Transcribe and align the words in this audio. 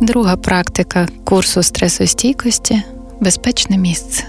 Друга 0.00 0.36
практика 0.36 1.08
курсу 1.24 1.62
стресостійкості 1.62 2.82
безпечне 3.20 3.78
місце. 3.78 4.24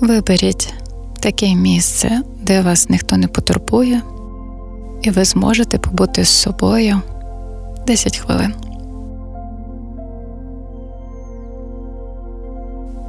Виберіть 0.00 0.74
таке 1.20 1.54
місце, 1.54 2.20
де 2.42 2.62
вас 2.62 2.88
ніхто 2.90 3.16
не 3.16 3.28
потурбує, 3.28 4.02
і 5.02 5.10
ви 5.10 5.24
зможете 5.24 5.78
побути 5.78 6.24
з 6.24 6.28
собою 6.28 7.00
10 7.86 8.18
хвилин. 8.18 8.54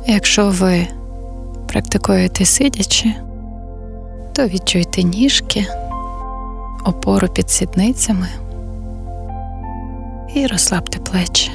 Якщо 0.08 0.50
ви 0.50 0.88
практикуєте 1.68 2.46
сидячи, 2.46 3.14
то 4.34 4.48
відчуйте 4.48 5.04
ніжки, 5.04 5.66
опору 6.86 7.28
під 7.28 7.50
сідницями 7.50 8.28
і 10.38 10.48
розслабте 10.48 11.00
плечі. 11.00 11.52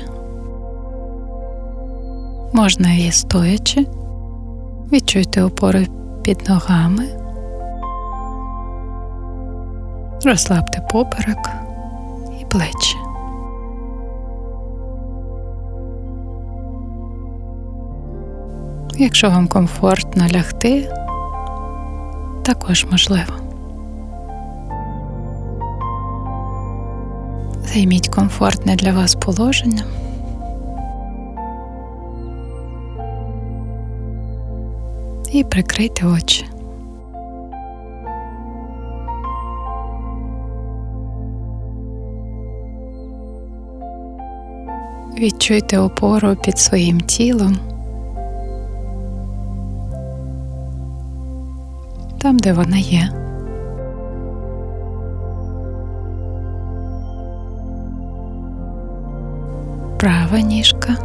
Можна 2.53 2.93
і 2.93 3.13
стоячи, 3.13 3.87
відчуйте 4.93 5.43
опору 5.43 5.79
під 6.23 6.49
ногами, 6.49 7.05
розслабте 10.25 10.87
поперек 10.91 11.49
і 12.41 12.45
плечі. 12.45 12.97
Якщо 18.99 19.31
вам 19.31 19.49
комфортно 19.49 20.27
лягти, 20.29 20.89
також 22.45 22.87
можливо. 22.91 23.42
Займіть 27.73 28.09
комфортне 28.09 28.77
для 28.77 28.93
вас 28.93 29.15
положення. 29.15 29.85
І 35.33 35.45
прикрийте 35.45 36.07
очі. 36.07 36.47
Відчуйте 45.19 45.79
опору 45.79 46.37
під 46.45 46.59
своїм 46.59 47.01
тілом. 47.01 47.57
Там, 52.19 52.39
де 52.39 52.53
вона 52.53 52.77
є. 52.77 53.22
Права 60.33 60.47
ніжка. 60.47 60.97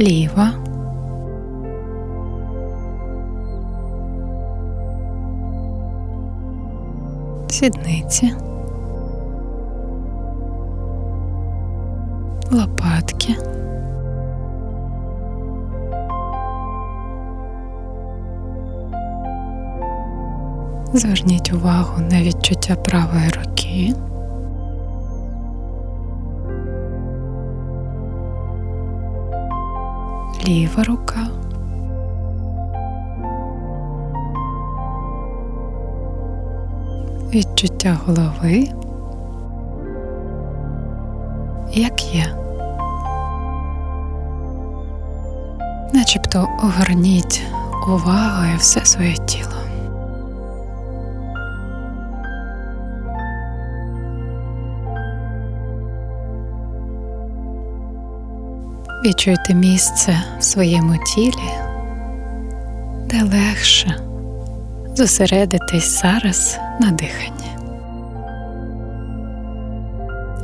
Ліва. 0.00 0.50
Сідниці. 7.48 8.34
Лопатки. 12.50 13.36
Зверніть 20.92 21.52
увагу 21.52 22.02
на 22.10 22.22
відчуття 22.22 22.76
правої 22.76 23.28
руки. 23.28 23.94
Ліва 30.48 30.84
рука. 30.84 31.26
Відчуття 37.34 37.98
голови. 38.06 38.68
Як 41.72 42.14
є. 42.14 42.34
Начебто 45.94 46.48
огорніть 46.62 47.42
увагою 47.88 48.56
все 48.58 48.84
своє 48.84 49.14
тіло. 49.14 49.57
Відчуйте 59.08 59.54
місце 59.54 60.22
в 60.38 60.42
своєму 60.42 60.96
тілі, 60.96 61.50
де 63.10 63.22
легше 63.22 63.96
зосередитись 64.94 66.02
зараз 66.02 66.58
на 66.80 66.90
диханні. 66.90 67.50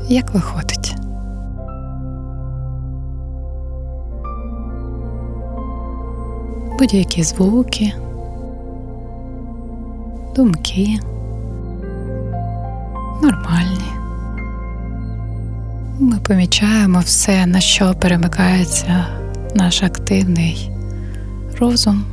Як 0.08 0.34
виходить? 0.34 0.97
Будь-які 6.78 7.22
звуки, 7.22 7.92
думки 10.36 10.98
нормальні. 13.22 13.94
Ми 15.99 16.19
помічаємо 16.19 17.00
все, 17.00 17.47
на 17.47 17.60
що 17.60 17.94
перемикається 17.94 19.06
наш 19.55 19.82
активний 19.82 20.71
розум, 21.60 22.05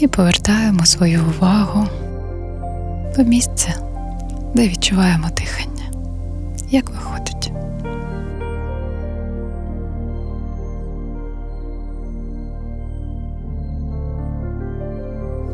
і 0.00 0.08
повертаємо 0.08 0.86
свою 0.86 1.20
увагу 1.24 1.86
в 3.16 3.22
місце, 3.22 3.74
де 4.54 4.68
відчуваємо 4.68 5.28
дихання, 5.36 5.84
як 6.70 6.90
виходить. 6.90 7.52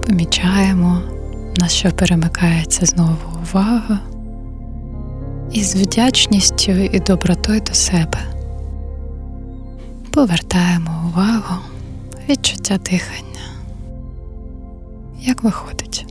Помічаємо, 0.06 1.00
на 1.56 1.68
що 1.68 1.90
перемикається 1.90 2.86
знову 2.86 3.16
увага 3.42 3.98
і 5.56 5.62
з 5.62 5.76
вдячністю 5.76 6.72
і 6.72 7.00
добротою 7.00 7.60
до 7.60 7.74
себе. 7.74 8.18
Повертаємо 10.10 10.90
увагу, 11.06 11.54
відчуття 12.28 12.78
дихання. 12.78 13.40
Як 15.20 15.42
виходить? 15.42 16.06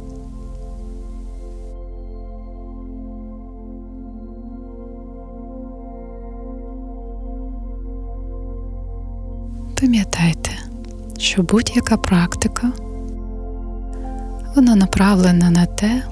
Пам'ятайте, 9.82 10.52
що 11.18 11.44
будь-яка 11.44 11.98
практика 11.98 12.72
вона 14.56 14.76
направлена 14.76 15.50
на 15.50 15.66
те, 15.66 16.04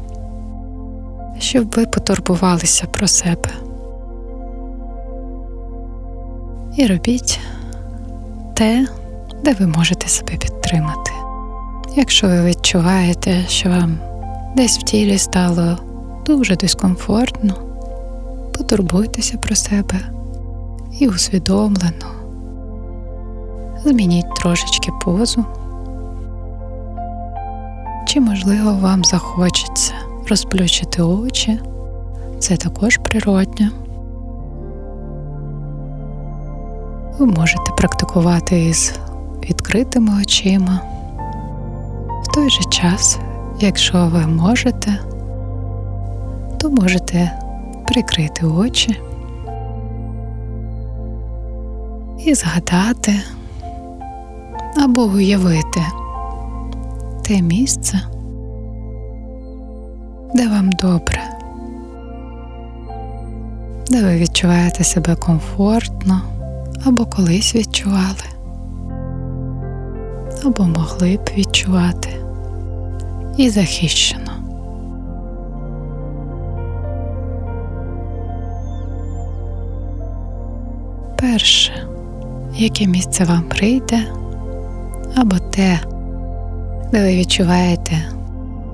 щоб 1.43 1.71
ви 1.75 1.85
потурбувалися 1.85 2.87
про 2.87 3.07
себе. 3.07 3.49
І 6.77 6.87
робіть 6.87 7.39
те, 8.53 8.87
де 9.43 9.53
ви 9.53 9.67
можете 9.67 10.07
себе 10.07 10.37
підтримати. 10.37 11.11
Якщо 11.95 12.27
ви 12.27 12.45
відчуваєте, 12.45 13.45
що 13.47 13.69
вам 13.69 13.99
десь 14.55 14.77
в 14.77 14.83
тілі 14.83 15.17
стало 15.17 15.77
дуже 16.25 16.55
дискомфортно, 16.55 17.53
потурбуйтеся 18.57 19.37
про 19.37 19.55
себе 19.55 19.99
і 20.99 21.07
усвідомлено 21.07 22.07
змініть 23.83 24.35
трошечки 24.35 24.91
позу, 25.05 25.45
чи, 28.07 28.19
можливо, 28.19 28.73
вам 28.73 29.03
захочеться 29.03 29.92
розплющити 30.29 31.01
очі, 31.01 31.59
це 32.39 32.57
також 32.57 32.97
природньо. 32.97 33.69
Ви 37.19 37.25
можете 37.25 37.71
практикувати 37.77 38.65
із 38.65 38.93
відкритими 39.49 40.21
очима. 40.21 40.79
В 42.23 42.33
той 42.35 42.49
же 42.49 42.63
час, 42.69 43.19
якщо 43.59 44.07
ви 44.07 44.27
можете, 44.27 44.99
то 46.57 46.69
можете 46.69 47.31
прикрити 47.87 48.45
очі 48.45 49.01
і 52.25 52.33
згадати 52.33 53.13
або 54.83 55.01
уявити 55.01 55.81
те 57.23 57.41
місце, 57.41 58.01
де 60.35 60.47
вам 60.47 60.71
добре, 60.71 61.19
де 63.89 64.03
ви 64.03 64.17
відчуваєте 64.17 64.83
себе 64.83 65.15
комфортно 65.15 66.21
або 66.85 67.05
колись 67.05 67.55
відчували, 67.55 68.25
або 70.45 70.63
могли 70.63 71.17
б 71.17 71.29
відчувати. 71.37 72.09
І 73.37 73.49
захищено. 73.49 74.31
Перше, 81.15 81.87
яке 82.55 82.87
місце 82.87 83.23
вам 83.23 83.43
прийде, 83.43 83.99
або 85.15 85.35
те, 85.39 85.79
де 86.91 87.03
ви 87.03 87.15
відчуваєте 87.15 88.03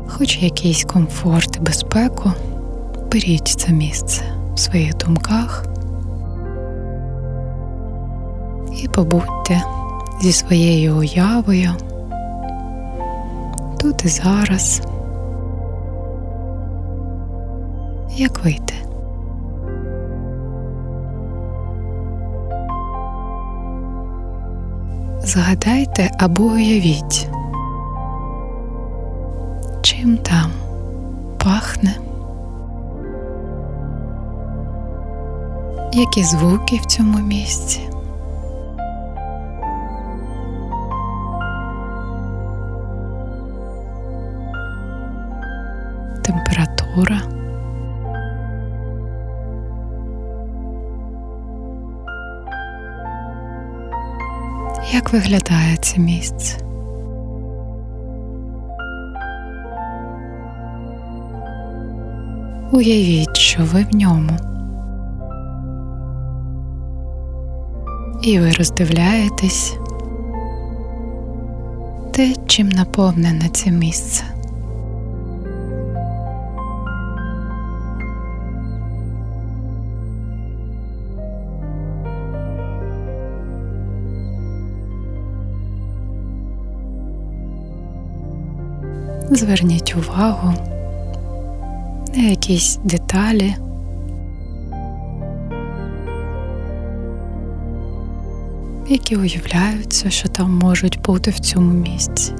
хоч 0.09 0.37
якийсь 0.37 0.83
комфорт 0.83 1.57
і 1.57 1.59
безпеку, 1.59 2.31
беріть 3.11 3.47
це 3.47 3.71
місце 3.71 4.21
в 4.53 4.59
своїх 4.59 4.97
думках 4.97 5.65
і 8.83 8.87
побудьте 8.87 9.61
зі 10.21 10.33
своєю 10.33 10.97
уявою 10.97 11.71
тут 13.79 14.05
і 14.05 14.07
зараз, 14.07 14.81
як 18.17 18.43
вийти. 18.43 18.73
Згадайте 25.23 26.11
або 26.19 26.43
уявіть, 26.43 27.29
чим 29.81 30.17
там 30.17 30.51
пахне, 31.43 31.95
які 35.93 36.23
звуки 36.23 36.79
в 36.83 36.85
цьому 36.85 37.17
місці. 37.19 37.81
Температура. 46.23 47.21
Як 54.93 55.13
виглядає 55.13 55.77
це 55.77 55.99
місце? 55.99 56.68
Уявіть, 62.71 63.37
що 63.37 63.63
ви 63.63 63.85
в 63.91 63.95
ньому. 63.95 64.31
І 68.21 68.39
ви 68.39 68.51
роздивляєтесь 68.51 69.77
те, 72.11 72.33
чим 72.47 72.69
наповнене 72.69 73.49
це 73.53 73.71
місце. 73.71 74.23
Зверніть 89.31 89.95
увагу 89.97 90.53
якісь 92.23 92.79
деталі. 92.83 93.55
Які 98.87 99.15
уявляються, 99.15 100.09
що 100.09 100.27
там 100.27 100.53
можуть 100.53 101.01
бути 101.01 101.31
в 101.31 101.39
цьому 101.39 101.73
місці. 101.73 102.33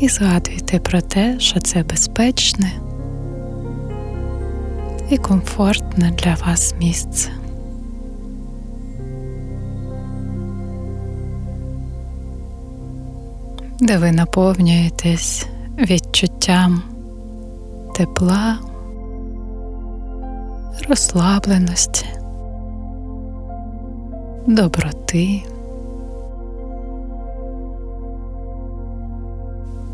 І 0.00 0.08
згадуйте 0.08 0.78
про 0.78 1.00
те, 1.00 1.40
що 1.40 1.60
це 1.60 1.82
безпечне 1.82 2.72
і 5.10 5.16
комфортне 5.16 6.12
для 6.18 6.34
вас 6.46 6.74
місце. 6.80 7.30
де 13.80 13.98
ви 13.98 14.12
наповнюєтесь 14.12 15.46
відчуттям 16.16 16.82
тепла, 17.94 18.58
розслабленості, 20.88 22.06
доброти, 24.46 25.42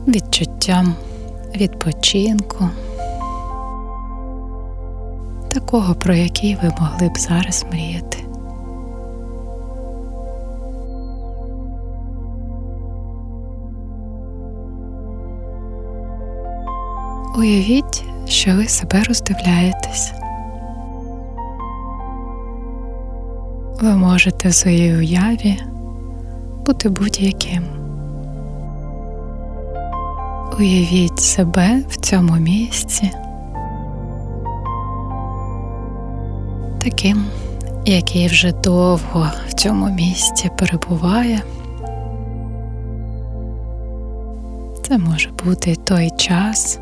відчуттям 0.09 0.95
відпочинку, 1.57 2.69
такого, 5.49 5.95
про 5.95 6.15
який 6.15 6.55
ви 6.63 6.73
могли 6.81 7.09
б 7.09 7.19
зараз 7.19 7.65
мріяти. 7.73 8.12
Уявіть, 17.35 18.05
що 18.27 18.57
ви 18.57 18.69
себе 18.69 19.03
роздивляєтесь. 19.03 20.13
Ви 23.81 23.97
можете 23.97 24.49
в 24.49 24.55
своїй 24.55 24.97
уяві 24.97 25.59
бути 26.67 26.89
будь-яким. 26.89 27.63
Уявіть 30.59 31.19
себе 31.21 31.83
в 31.89 31.97
цьому 31.97 32.37
місці, 32.37 33.11
таким, 36.79 37.25
який 37.87 38.27
вже 38.27 38.53
довго 38.53 39.27
в 39.49 39.53
цьому 39.53 39.91
місці 39.91 40.51
перебуває. 40.59 41.43
Це 44.83 44.99
може 44.99 45.31
бути 45.45 45.75
той 45.75 46.11
час 46.11 46.79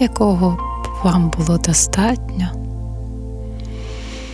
якого 0.00 0.58
вам 1.04 1.30
було 1.38 1.58
достатньо 1.58 2.48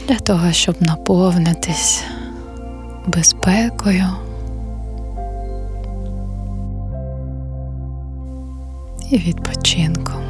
для 0.08 0.16
того, 0.18 0.52
щоб 0.52 0.76
наповнитись 0.80 2.04
безпекою 3.06 4.04
і 9.10 9.18
відпочинком. 9.18 10.22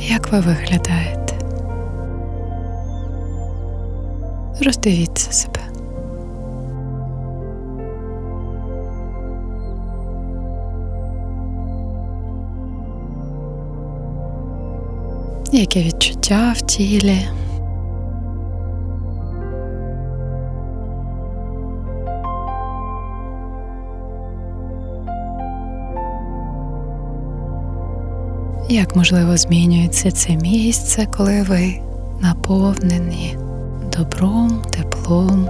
Як 0.00 0.32
ви 0.32 0.40
виглядаєте? 0.40 1.34
Роздивіться 4.64 5.32
себе. 5.32 5.57
Яке 15.52 15.82
відчуття 15.82 16.54
в 16.56 16.60
тілі? 16.60 17.28
Як 28.68 28.96
можливо 28.96 29.36
змінюється 29.36 30.10
це 30.10 30.36
місце, 30.36 31.06
коли 31.16 31.42
ви 31.42 31.74
наповнені 32.20 33.36
добром, 33.96 34.62
теплом 34.70 35.48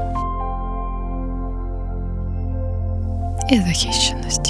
і 3.50 3.56
захищеністю? 3.56 4.47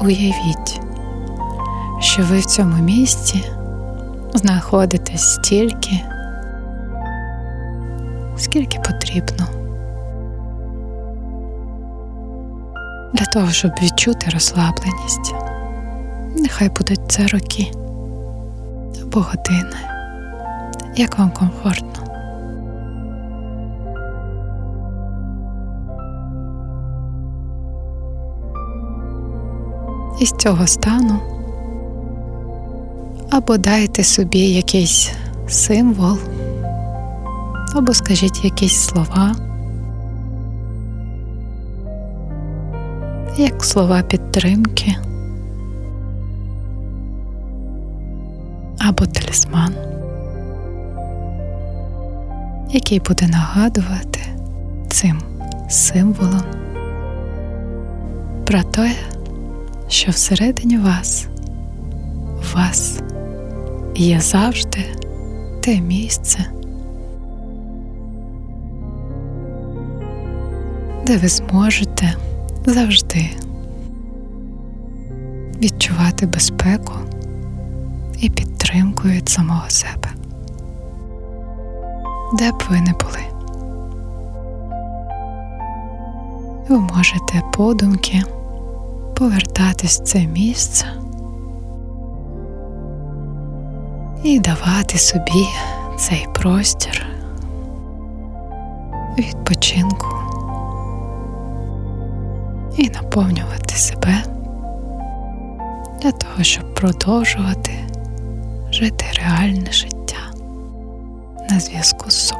Уявіть, 0.00 0.80
що 2.00 2.22
ви 2.22 2.38
в 2.38 2.44
цьому 2.44 2.76
місці 2.76 3.44
знаходитесь 4.34 5.34
стільки, 5.34 6.00
скільки 8.36 8.78
потрібно 8.78 9.46
для 13.12 13.24
того, 13.24 13.50
щоб 13.50 13.70
відчути 13.82 14.30
розслабленість. 14.30 15.34
Нехай 16.36 16.68
будуть 16.68 17.00
це 17.08 17.26
роки 17.26 17.72
або 19.02 19.20
години, 19.20 19.76
як 20.96 21.18
вам 21.18 21.30
комфортно. 21.30 22.09
Із 30.20 30.30
цього 30.30 30.66
стану. 30.66 31.20
Або 33.30 33.56
дайте 33.56 34.04
собі 34.04 34.38
якийсь 34.38 35.12
символ, 35.48 36.18
або 37.74 37.94
скажіть 37.94 38.44
якісь 38.44 38.76
слова, 38.76 39.36
як 43.36 43.64
слова 43.64 44.02
підтримки, 44.02 44.96
або 48.78 49.06
талісман, 49.06 49.74
який 52.70 53.00
буде 53.00 53.26
нагадувати 53.28 54.20
цим 54.88 55.18
символом 55.68 56.42
про 58.46 58.62
те, 58.62 58.90
що 59.90 60.10
всередині 60.10 60.78
вас, 60.78 61.26
вас 62.54 63.00
є 63.94 64.20
завжди 64.20 64.84
те 65.60 65.80
місце, 65.80 66.38
де 71.06 71.16
ви 71.16 71.28
зможете 71.28 72.14
завжди 72.66 73.30
відчувати 75.62 76.26
безпеку 76.26 76.92
і 78.20 78.30
підтримку 78.30 79.08
від 79.08 79.28
самого 79.28 79.70
себе, 79.70 80.08
де 82.38 82.52
б 82.52 82.62
ви 82.70 82.80
не 82.80 82.92
були. 82.92 83.24
Ви 86.68 86.80
можете 86.80 87.42
подумки 87.52 88.22
повертатись 89.20 90.00
в 90.00 90.02
це 90.02 90.26
місце 90.26 90.86
і 94.24 94.40
давати 94.40 94.98
собі 94.98 95.46
цей 95.98 96.26
простір 96.34 97.06
відпочинку 99.18 100.06
і 102.76 102.90
наповнювати 102.90 103.74
себе 103.74 104.22
для 106.02 106.12
того, 106.12 106.42
щоб 106.42 106.74
продовжувати 106.74 107.72
жити 108.70 109.04
реальне 109.14 109.72
життя 109.72 110.30
на 111.50 111.60
зв'язку 111.60 112.10
з 112.10 112.26
собою. 112.28 112.39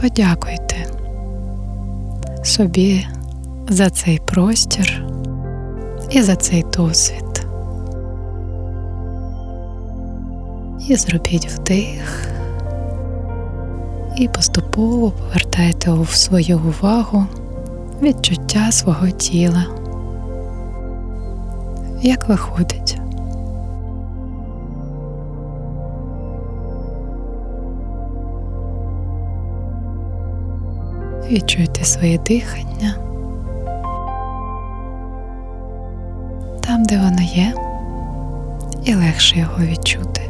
Подякуйте 0.00 0.86
собі 2.44 3.06
за 3.68 3.90
цей 3.90 4.18
простір 4.18 5.04
і 6.10 6.22
за 6.22 6.36
цей 6.36 6.64
досвід. 6.76 7.46
І 10.88 10.96
зробіть 10.96 11.48
вдих 11.52 12.28
і 14.16 14.28
поступово 14.28 15.10
повертайте 15.10 15.92
в 15.92 16.10
свою 16.10 16.58
увагу 16.58 17.26
відчуття 18.02 18.72
свого 18.72 19.10
тіла. 19.10 19.64
Як 22.02 22.28
виходить? 22.28 22.97
Відчуйте 31.30 31.84
своє 31.84 32.18
дихання 32.18 33.08
там, 36.68 36.82
де 36.84 36.98
воно 36.98 37.22
є, 37.22 37.54
і 38.84 38.94
легше 38.94 39.38
його 39.38 39.58
відчути. 39.58 40.22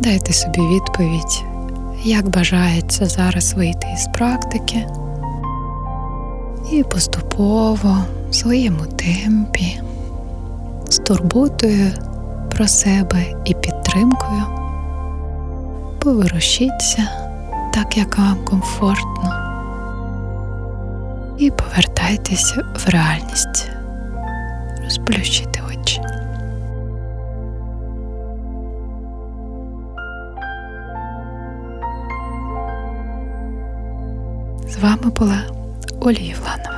Дайте 0.00 0.32
собі 0.32 0.60
відповідь, 0.60 1.44
як 2.04 2.28
бажається 2.28 3.06
зараз 3.06 3.54
вийти 3.54 3.86
із 3.94 4.08
практики, 4.14 4.86
і 6.72 6.82
поступово 6.82 7.96
в 8.30 8.34
своєму 8.34 8.86
темпі, 8.86 9.80
з 10.88 10.98
турботою 10.98 11.92
про 12.54 12.68
себе 12.68 13.24
і 13.44 13.54
підтримкою, 13.54 14.42
поворушіться 16.00 17.08
так, 17.74 17.96
як 17.96 18.18
вам 18.18 18.44
комфортно, 18.44 19.32
і 21.38 21.50
повертайтеся 21.50 22.64
в 22.74 22.88
реальність, 22.88 23.70
розплющите 24.84 25.60
очі. 25.70 26.00
З 34.68 34.76
вами 34.82 35.10
була 35.16 35.42
Оля 36.00 36.18
Євланова. 36.20 36.71